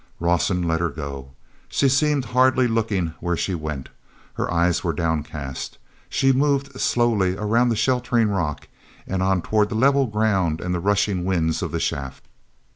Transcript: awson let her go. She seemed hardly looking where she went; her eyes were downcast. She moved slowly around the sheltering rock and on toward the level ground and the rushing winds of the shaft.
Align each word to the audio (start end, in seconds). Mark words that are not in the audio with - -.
awson 0.19 0.67
let 0.67 0.79
her 0.79 0.89
go. 0.89 1.29
She 1.69 1.87
seemed 1.87 2.25
hardly 2.33 2.67
looking 2.67 3.13
where 3.19 3.37
she 3.37 3.53
went; 3.53 3.89
her 4.33 4.51
eyes 4.51 4.83
were 4.83 4.93
downcast. 4.93 5.77
She 6.09 6.31
moved 6.33 6.79
slowly 6.81 7.37
around 7.37 7.69
the 7.69 7.75
sheltering 7.75 8.29
rock 8.29 8.67
and 9.05 9.21
on 9.21 9.43
toward 9.43 9.69
the 9.69 9.75
level 9.75 10.07
ground 10.07 10.59
and 10.59 10.73
the 10.73 10.79
rushing 10.79 11.23
winds 11.23 11.61
of 11.61 11.71
the 11.71 11.79
shaft. 11.79 12.25